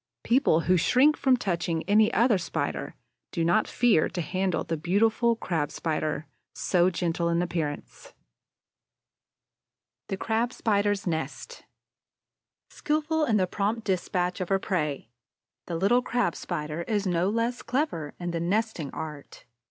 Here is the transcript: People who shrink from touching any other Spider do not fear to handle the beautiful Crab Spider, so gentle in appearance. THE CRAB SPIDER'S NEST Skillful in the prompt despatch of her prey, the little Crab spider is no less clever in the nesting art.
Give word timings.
People 0.23 0.61
who 0.61 0.77
shrink 0.77 1.15
from 1.15 1.37
touching 1.37 1.83
any 1.83 2.11
other 2.11 2.39
Spider 2.39 2.95
do 3.31 3.45
not 3.45 3.67
fear 3.67 4.09
to 4.09 4.21
handle 4.21 4.63
the 4.63 4.75
beautiful 4.75 5.35
Crab 5.35 5.69
Spider, 5.69 6.25
so 6.55 6.89
gentle 6.89 7.29
in 7.29 7.39
appearance. 7.43 8.15
THE 10.09 10.17
CRAB 10.17 10.53
SPIDER'S 10.53 11.05
NEST 11.05 11.65
Skillful 12.71 13.25
in 13.25 13.37
the 13.37 13.45
prompt 13.45 13.83
despatch 13.83 14.41
of 14.41 14.49
her 14.49 14.57
prey, 14.57 15.11
the 15.67 15.75
little 15.75 16.01
Crab 16.01 16.33
spider 16.35 16.81
is 16.87 17.05
no 17.05 17.29
less 17.29 17.61
clever 17.61 18.15
in 18.19 18.31
the 18.31 18.39
nesting 18.39 18.89
art. 18.95 19.45